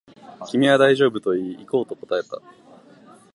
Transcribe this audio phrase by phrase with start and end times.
[0.47, 2.41] 君は大丈夫と言い、行こうと答えた